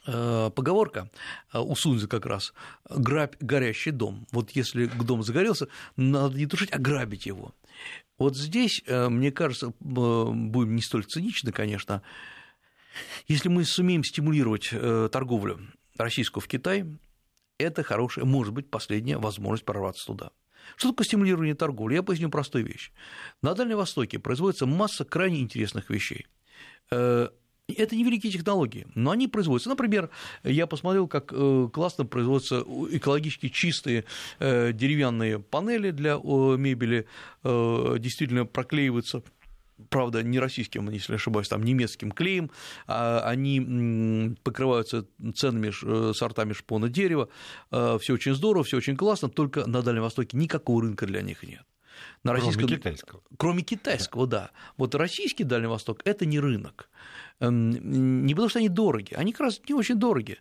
[0.05, 1.11] поговорка
[1.53, 2.55] у Сунза как раз
[2.89, 4.25] «грабь горящий дом».
[4.31, 7.53] Вот если дом загорелся, надо не тушить, а грабить его.
[8.21, 12.03] Вот здесь, э, мне кажется, э, будем не столь циничны, конечно,
[13.29, 15.59] если мы сумеем стимулировать э, торговлю
[15.97, 16.85] российскую в Китай,
[17.57, 20.33] это хорошая, может быть, последняя возможность прорваться туда.
[20.77, 21.95] Что такое стимулирование торговли?
[21.95, 22.93] Я поясню простую вещь.
[23.41, 26.27] На Дальнем Востоке производится масса крайне интересных вещей.
[27.73, 29.69] Это невеликие технологии, но они производятся.
[29.69, 30.11] Например,
[30.45, 34.05] я посмотрел, как э, классно производятся экологически чистые
[34.39, 37.07] э, деревянные панели для мебели,
[37.45, 39.23] э, действительно проклеиваются
[39.89, 42.51] правда, не российским, если не ошибаюсь, там немецким клеем,
[42.87, 47.31] а они покрываются ценными сортами шпона дерева,
[47.71, 51.63] все очень здорово, все очень классно, только на Дальнем Востоке никакого рынка для них нет.
[52.23, 52.65] На российском...
[52.65, 53.23] Кроме китайского.
[53.37, 54.39] Кроме китайского, да.
[54.39, 54.51] да.
[54.77, 56.91] Вот российский Дальний Восток– это не рынок.
[57.41, 60.39] Эм, не потому что они дороги, они как раз не очень дороги.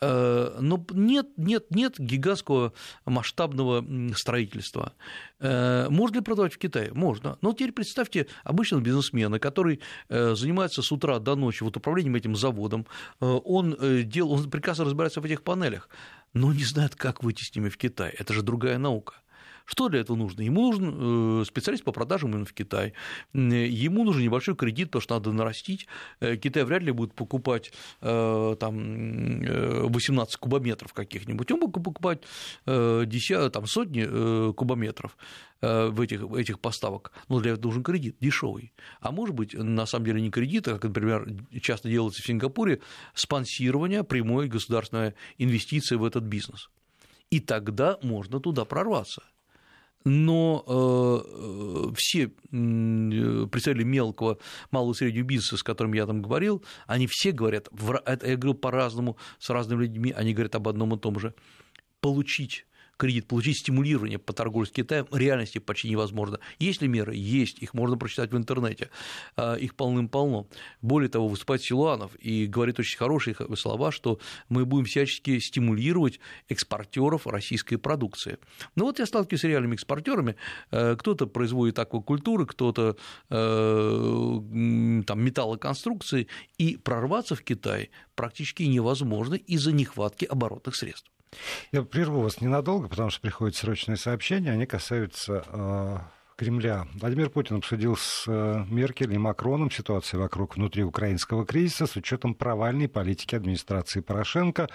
[0.00, 2.72] Э, но нет, нет, нет гигантского
[3.06, 3.84] масштабного
[4.14, 4.92] строительства.
[5.40, 6.92] Э, можно ли продавать в Китае?
[6.92, 7.38] Можно.
[7.40, 12.36] Но теперь представьте обычного бизнесмена, который э, занимается с утра до ночи вот управлением этим
[12.36, 12.86] заводом,
[13.20, 15.88] он, дел, он прекрасно разбирается в этих панелях,
[16.32, 18.10] но не знает, как выйти с ними в Китай.
[18.18, 19.14] Это же другая наука.
[19.64, 20.42] Что для этого нужно?
[20.42, 22.92] Ему нужен э, специалист по продажам именно в Китай.
[23.32, 25.86] Ему нужен небольшой кредит, потому что надо нарастить.
[26.20, 27.72] Э, Китай вряд ли будет покупать
[28.02, 29.40] э, там,
[29.90, 31.50] 18 кубометров каких-нибудь.
[31.50, 32.22] Он будет покупать
[32.66, 35.16] 10, там, сотни кубометров
[35.60, 38.72] в этих, этих поставок, но для этого нужен кредит дешевый.
[39.00, 41.26] А может быть, на самом деле не кредит, а, как, например,
[41.62, 42.80] часто делается в Сингапуре,
[43.14, 46.68] спонсирование прямой государственной инвестиции в этот бизнес.
[47.30, 49.22] И тогда можно туда прорваться
[50.04, 54.38] но э, все представители мелкого,
[54.70, 57.68] малого и среднего бизнеса, с которыми я там говорил, они все говорят,
[58.04, 61.34] это я говорю по-разному, с разными людьми, они говорят об одном и том же,
[62.00, 66.38] получить кредит, получить стимулирование по торговле с Китаем в реальности почти невозможно.
[66.58, 67.14] Есть ли меры?
[67.14, 68.90] Есть, их можно прочитать в интернете,
[69.36, 70.46] а, их полным-полно.
[70.82, 77.26] Более того, выступает Силуанов и говорит очень хорошие слова, что мы будем всячески стимулировать экспортеров
[77.26, 78.38] российской продукции.
[78.76, 80.36] Ну вот я сталкиваюсь с реальными экспортерами,
[80.70, 82.96] э, кто-то производит аквакультуры, кто-то
[83.30, 84.40] э,
[85.06, 86.28] там металлоконструкции,
[86.58, 91.13] и прорваться в Китай практически невозможно из-за нехватки оборотных средств.
[91.72, 95.98] Я прерву вас ненадолго, потому что приходят срочные сообщения, они касаются э,
[96.36, 96.88] Кремля.
[96.94, 102.88] Владимир Путин обсудил с э, Меркель и Макроном ситуацию вокруг внутриукраинского кризиса с учетом провальной
[102.88, 104.68] политики администрации Порошенко.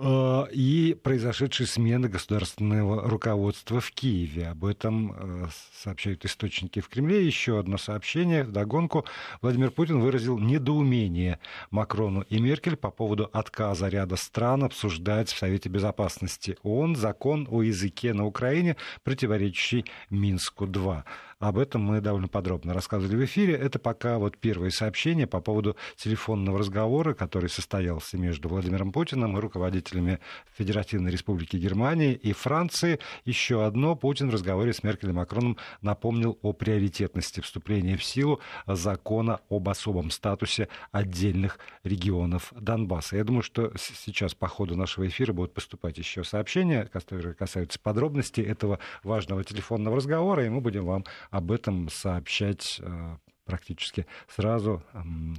[0.00, 4.48] Э, и произошедшей смены государственного руководства в Киеве.
[4.48, 7.26] Об этом э, сообщают источники в Кремле.
[7.26, 8.44] Еще одно сообщение.
[8.44, 9.04] В догонку
[9.42, 11.40] Владимир Путин выразил недоумение
[11.72, 17.62] Макрону и Меркель по поводу отказа ряда стран обсуждать в Совете Безопасности ООН закон о
[17.62, 21.02] языке на Украине, противоречащий Минску-2.
[21.40, 23.54] Об этом мы довольно подробно рассказывали в эфире.
[23.54, 29.40] Это пока вот первые сообщения по поводу телефонного разговора, который состоялся между Владимиром Путиным и
[29.40, 30.18] руководителями
[30.56, 32.98] Федеративной Республики Германии и Франции.
[33.24, 33.94] Еще одно.
[33.94, 39.68] Путин в разговоре с Меркель и Макроном напомнил о приоритетности вступления в силу закона об
[39.68, 43.16] особом статусе отдельных регионов Донбасса.
[43.16, 48.42] Я думаю, что сейчас по ходу нашего эфира будут поступать еще сообщения, которые касаются подробностей
[48.42, 54.84] этого важного телефонного разговора, и мы будем вам об этом сообщать э, практически сразу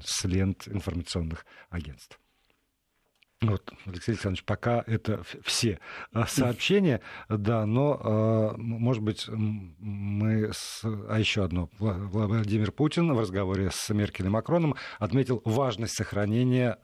[0.04, 2.20] с лент информационных агентств.
[3.42, 5.80] Вот, Алексей Александрович, пока это все
[6.14, 7.00] э, сообщения,
[7.30, 10.52] да, но, э, может быть, мы...
[10.52, 10.82] С...
[10.84, 11.70] А еще одно.
[11.80, 16.78] Владимир Путин в разговоре с Меркель и Макроном отметил важность сохранения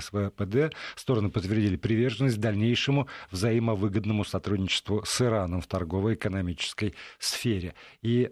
[0.00, 0.76] СВПД.
[0.96, 7.74] Стороны подтвердили приверженность дальнейшему взаимовыгодному сотрудничеству с Ираном в торгово-экономической сфере.
[8.02, 8.30] И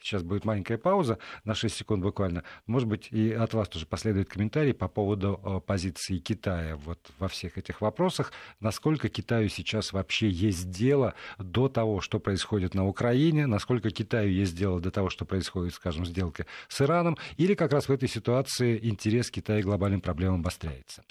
[0.00, 2.44] Сейчас будет маленькая пауза на 6 секунд буквально.
[2.66, 7.28] Может быть, и от вас тоже последует комментарий по поводу э, позиции Китая вот во
[7.28, 8.32] всех этих вопросах.
[8.60, 14.56] Насколько Китаю сейчас вообще есть дело до того, что происходит на Украине, насколько Китаю есть
[14.56, 18.78] дело до того, что происходит, скажем, сделка с Ираном, или как раз в этой ситуации
[18.82, 21.02] интерес Китая к глобальным проблемам обостряется.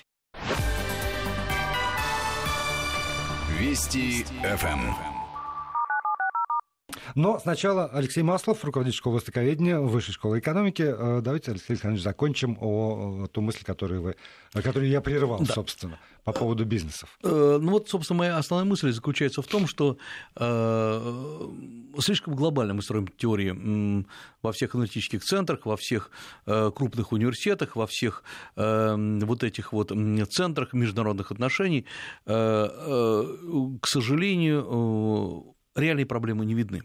[3.59, 5.14] Вести ФМ.
[7.15, 10.84] Но сначала Алексей Маслов, руководитель школы востоковедения, Высшей школы экономики.
[10.86, 14.15] Э, давайте, Алексей Александрович, закончим о, о ту мысль, которую, вы,
[14.51, 15.54] которую я прерывал, да.
[15.54, 17.17] собственно, по поводу бизнесов.
[17.23, 19.97] Э, ну вот, собственно, моя основная мысль заключается в том, что
[20.36, 21.49] э,
[21.99, 24.06] слишком глобально мы строим теории
[24.41, 26.12] во всех аналитических центрах, во всех
[26.45, 28.23] э, крупных университетах, во всех
[28.58, 29.93] э, вот этих вот
[30.32, 31.86] центрах международных отношений.
[32.25, 33.23] Э, э,
[33.82, 36.84] к сожалению, реальные проблемы не видны.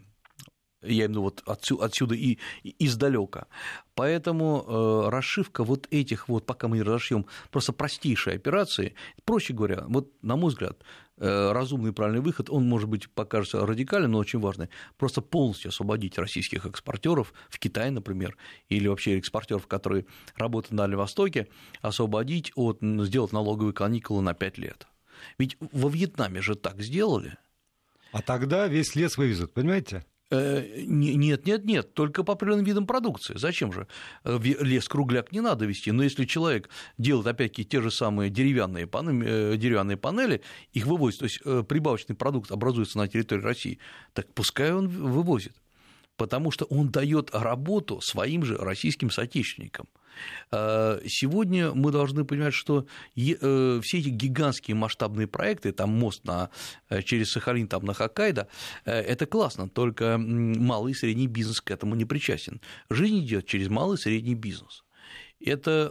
[0.81, 2.39] Я имею в виду вот отсюда, отсюда и,
[2.79, 3.45] издалека.
[3.93, 9.83] Поэтому э, расшивка вот этих вот, пока мы не разошьем, просто простейшие операции, проще говоря,
[9.87, 10.81] вот на мой взгляд,
[11.17, 15.69] э, разумный и правильный выход, он, может быть, покажется радикальным, но очень важный, просто полностью
[15.69, 18.35] освободить российских экспортеров в Китай, например,
[18.69, 21.47] или вообще экспортеров, которые работают на Дальнем Востоке,
[21.81, 24.87] освободить от, сделать налоговые каникулы на 5 лет.
[25.37, 27.37] Ведь во Вьетнаме же так сделали–
[28.11, 30.03] а тогда весь лес вывезут, понимаете?
[30.31, 33.33] Э, нет, нет, нет, только по определенным видам продукции.
[33.37, 33.87] Зачем же?
[34.23, 38.87] Э, лес кругляк не надо вести, но если человек делает, опять-таки, те же самые деревянные
[38.87, 40.41] панели, э, деревянные панели,
[40.71, 43.79] их вывозит, то есть прибавочный продукт образуется на территории России,
[44.13, 45.53] так пускай он вывозит,
[46.15, 49.87] потому что он дает работу своим же российским соотечественникам.
[50.51, 56.49] Э, сегодня мы должны понимать, что э, все эти гигантские масштабные проекты, там мост на,
[56.89, 58.47] э, через Сахалин там, на Хоккайдо,
[58.85, 62.61] это классно, только малый и средний бизнес к этому не причастен.
[62.89, 64.83] Жизнь идет через малый и средний бизнес.
[65.43, 65.89] Это,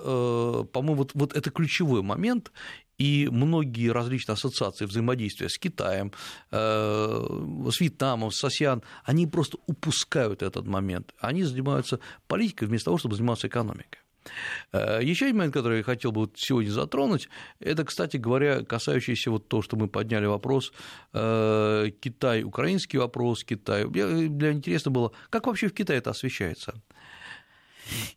[0.72, 2.52] по-моему, вот, вот это ключевой момент,
[3.00, 6.12] И многие различные ассоциации взаимодействия с Китаем,
[6.50, 11.14] с Вьетнамом, с АСИАН, они просто упускают этот момент.
[11.18, 14.00] Они занимаются политикой вместо того, чтобы заниматься экономикой.
[14.72, 17.28] Э, Еще один момент, который я хотел бы сегодня затронуть,
[17.60, 20.72] это, кстати говоря, касающийся вот того, что мы подняли вопрос
[21.12, 23.84] э, Китай, украинский вопрос Китай.
[23.88, 26.74] Для интересно было, как вообще в Китае это освещается.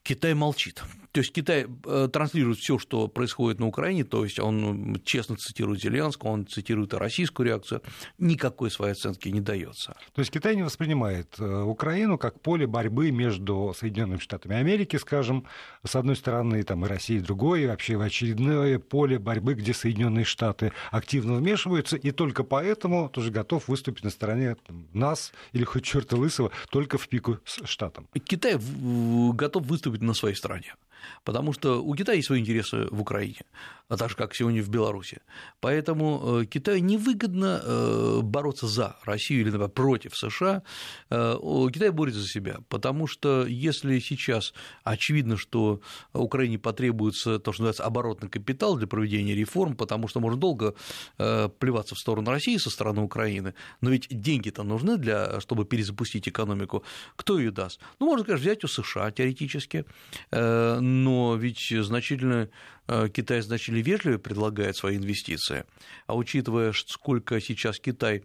[0.04, 0.84] Китай молчит.
[1.14, 5.80] То есть Китай э, транслирует все, что происходит на Украине, то есть он честно цитирует
[5.80, 7.84] Зеленского, он цитирует и российскую реакцию,
[8.18, 9.96] никакой своей оценки не дается.
[10.14, 15.46] То есть Китай не воспринимает э, Украину как поле борьбы между Соединенными Штатами Америки, скажем,
[15.86, 19.76] с одной стороны, там, и Россией, с другой, и вообще в очередное поле борьбы, где
[19.76, 25.64] Соединенные Штаты активно вмешиваются, и только поэтому тоже готов выступить на стороне там, нас или
[25.64, 28.08] хоть черта лысого только в пику с Штатом.
[28.26, 30.74] Китай готов выступить на своей стороне.
[31.24, 33.42] Потому что у Китая есть свои интересы в Украине,
[33.90, 35.22] а так же, как сегодня в Беларуси.
[35.60, 40.64] Поэтому э, Китаю невыгодно э, бороться за Россию или, например, против США.
[41.10, 41.38] Э,
[41.74, 45.82] Китай борется за себя, потому что если сейчас очевидно, что
[46.14, 50.76] Украине потребуется то, что называется оборотный капитал для проведения реформ, потому что можно долго
[51.18, 56.84] плеваться в сторону России со стороны Украины, но ведь деньги-то нужны, для, чтобы перезапустить экономику.
[57.16, 57.80] Кто ее даст?
[58.00, 59.86] Ну, можно, конечно, взять у США теоретически,
[60.94, 62.50] но ведь значительно
[62.88, 65.64] Э, Китай значительно вежливее предлагает свои инвестиции,
[66.06, 68.24] а учитывая, сколько сейчас Китай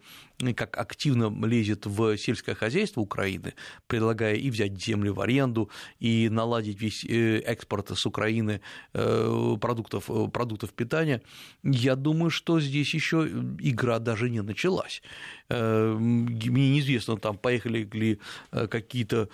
[0.55, 3.55] как активно лезет в сельское хозяйство Украины,
[3.89, 8.61] предлагая и взять землю в аренду, и наладить весь э, экспорт с Украины
[8.95, 11.23] э, продуктов, продуктов питания,
[11.65, 13.29] я думаю, что здесь еще
[13.61, 15.03] игра даже не началась.
[15.49, 19.31] Мне неизвестно, там поехали ли какие-то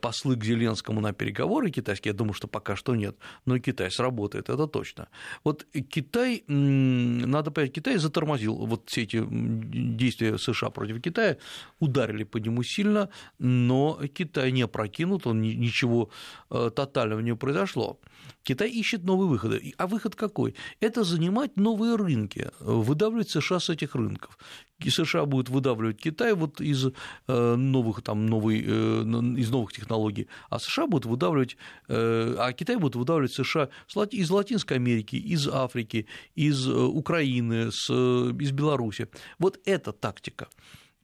[0.00, 4.48] послы к Зеленскому на переговоры китайские, я думаю, что пока что нет, но Китай сработает,
[4.48, 5.08] это точно.
[5.44, 11.36] Вот Китай, надо понять, Китай затормозил вот все эти действия США против Китая,
[11.80, 13.08] ударили по нему сильно,
[13.38, 16.10] но Китай не опрокинут, он ничего
[16.50, 17.98] э, тотального не произошло.
[18.42, 19.74] Китай ищет новые выходы.
[19.76, 20.54] А выход какой?
[20.80, 24.38] Это занимать новые рынки, выдавливать США с этих рынков.
[24.84, 26.86] И США будет выдавливать Китай вот из
[27.28, 29.02] э, новых, там, новый, э,
[29.38, 31.56] из новых технологий, а США будут выдавливать,
[31.88, 33.68] а Китай будет выдавливать США
[34.10, 39.08] из Латинской Америки, из Африки, из Украины, из Беларуси.
[39.38, 40.48] Вот эта тактика.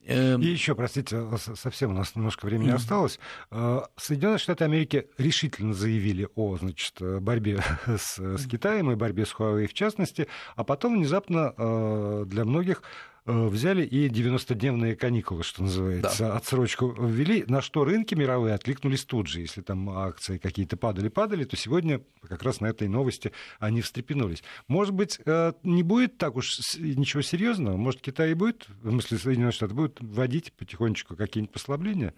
[0.05, 2.77] Эм, И еще, простите, совсем у нас немножко времени mm-hmm.
[2.77, 3.21] осталось.
[3.51, 9.33] Э, Соединенные Штаты Америки решительно заявили о значит, борьбе с, с Китаем и борьбе с
[9.33, 15.62] Huawei в частности, а потом внезапно э, для многих Э, взяли и 90-дневные каникулы, что
[15.62, 16.37] называется, да.
[16.37, 19.41] отсрочку ввели, на что рынки мировые откликнулись тут же.
[19.41, 24.43] Если там акции какие-то падали-падали, то сегодня как раз на этой новости они встрепенулись.
[24.66, 27.77] Может быть, э, не будет так уж ничего серьезного?
[27.77, 32.14] Может, Китай и будет, в смысле Соединенные Штаты, будут вводить потихонечку какие-нибудь послабления?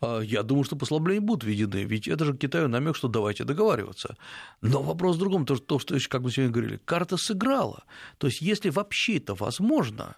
[0.00, 4.16] А, я думаю, что послабления будут введены, ведь это же Китаю намек, что давайте договариваться.
[4.60, 5.78] Но вопрос в другом, то что,
[6.08, 7.84] как мы сегодня говорили, карта сыграла.
[8.18, 10.16] То есть, если вообще это возможно,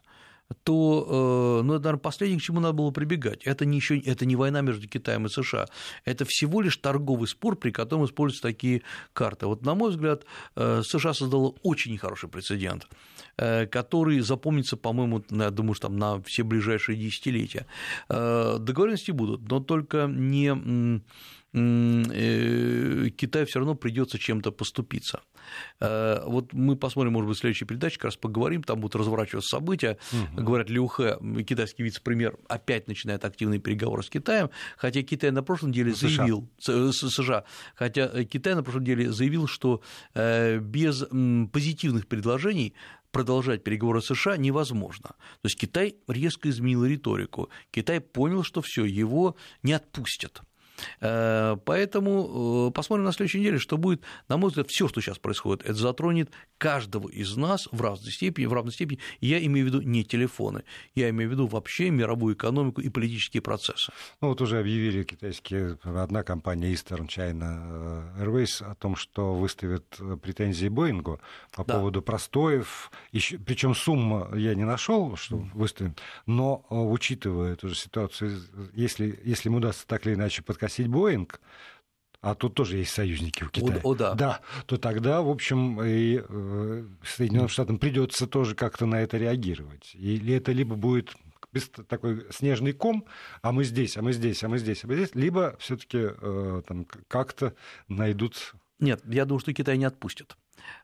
[0.65, 3.43] то, э, ну, это, наверное, последнее, к чему надо было прибегать.
[3.45, 5.67] Это не, еще, это не война между Китаем и США,
[6.05, 8.83] это всего лишь торговый спор, при котором используются такие
[9.13, 9.47] карты.
[9.47, 10.25] Вот, на мой взгляд,
[10.57, 12.89] э, США создало очень нехороший прецедент,
[13.37, 17.67] э, который запомнится, по-моему, я думаю, что там на все ближайшие десятилетия.
[18.09, 21.01] Договоренности будут, но только не
[21.53, 25.23] Китаю все равно придется чем-то поступиться.
[25.81, 29.57] Э, вот мы посмотрим, может быть, в следующей передаче, как раз поговорим, там будут разворачиваться
[29.57, 29.99] события.
[30.13, 30.43] Угу.
[30.43, 35.73] Говорят, Лю Хэ, китайский вице-премьер, опять начинает активные переговоры с Китаем, хотя Китай на прошлом
[35.73, 37.45] деле заявил, США, США
[37.75, 39.83] хотя Китай на прошлом деле заявил, что
[40.15, 41.05] э, без
[41.53, 42.75] позитивных предложений
[43.11, 45.11] продолжать переговоры с США невозможно.
[45.43, 47.51] То есть Китай резко изменил риторику.
[47.71, 50.43] Китай понял, что все, его не отпустят.
[51.01, 54.03] Э, поэтому э, посмотрим на следующей неделе, что будет.
[54.29, 58.47] На мой взгляд, все, что сейчас происходит, это затронет каждого из нас в разной степени,
[58.47, 58.99] в равной степени.
[59.21, 60.65] Я имею в виду не телефоны,
[60.95, 63.93] я имею в виду вообще мировую экономику и политические процессы.
[64.21, 69.99] Ну вот уже объявили китайские, одна компания Eastern China э, Airways о том, что выставит
[70.23, 71.21] претензии Боингу
[71.53, 71.75] по да.
[71.75, 72.91] поводу простоев.
[73.11, 75.95] Причем сумма я не нашел, что выставим,
[76.27, 78.41] но учитывая эту же ситуацию,
[78.75, 81.41] если, если ему удастся так или иначе подкосить погасить Боинг,
[82.23, 83.81] а тут тоже есть союзники у Китая.
[83.83, 84.15] О, о да.
[84.15, 89.93] Да, то тогда, в общем, и э, Соединенным Штатам придется тоже как-то на это реагировать.
[89.95, 91.15] Или это либо будет
[91.89, 93.05] такой снежный ком,
[93.43, 96.63] а мы здесь, а мы здесь, а мы здесь, а мы здесь, либо все-таки э,
[96.67, 97.55] там как-то
[97.89, 98.55] найдут.
[98.79, 100.37] Нет, я думаю, что Китай не отпустит.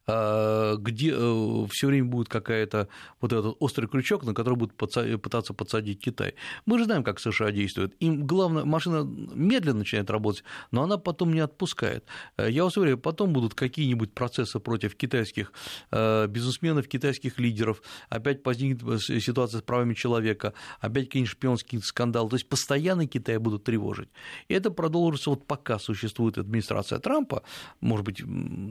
[0.09, 2.89] А, где э, все время будет какая-то
[3.21, 6.35] вот этот острый крючок, на который будут пытаться подсадить Китай.
[6.65, 7.93] Мы же знаем, как США действуют.
[7.99, 12.05] Им главное, машина медленно начинает работать, но она потом не отпускает.
[12.37, 15.53] Э, я вас уверяю, потом будут какие-нибудь процессы против китайских
[15.91, 22.31] э, бизнесменов, китайских лидеров, опять возникнет ситуация с правами человека, опять какие-нибудь шпионские скандалы.
[22.31, 24.11] То есть постоянно Китай будут тревожить.
[24.47, 27.43] И это продолжится вот пока существует администрация Трампа,
[27.81, 28.23] может быть,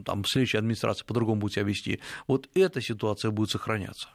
[0.06, 2.00] там следующая администрация по-другому по-другому будет себя вести.
[2.28, 4.08] Вот эта ситуация будет сохраняться.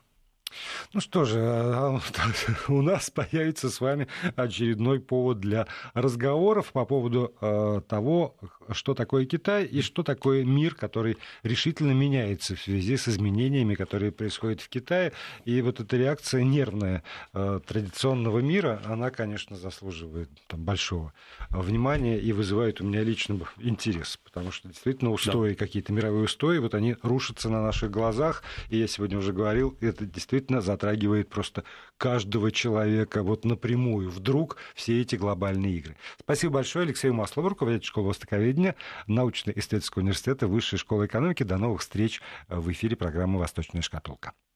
[0.93, 1.99] Ну что же, а,
[2.67, 8.35] у нас появится с вами очередной повод для разговоров по поводу э, того,
[8.71, 14.11] что такое Китай и что такое мир, который решительно меняется в связи с изменениями, которые
[14.11, 15.13] происходят в Китае.
[15.45, 21.13] И вот эта реакция нервная э, традиционного мира, она, конечно, заслуживает там, большого
[21.49, 25.55] внимания и вызывает у меня лично интерес, потому что действительно устои, да.
[25.55, 28.43] какие-то мировые устои, вот они рушатся на наших глазах.
[28.69, 31.63] И я сегодня уже говорил, это действительно затрагивает просто
[31.97, 34.09] каждого человека вот напрямую.
[34.09, 35.97] Вдруг все эти глобальные игры.
[36.19, 38.75] Спасибо большое Алексею Маслову, руководитель школы востоковедения
[39.07, 41.43] научно-исследовательского университета Высшей школы экономики.
[41.43, 44.33] До новых встреч в эфире программы «Восточная шкатулка».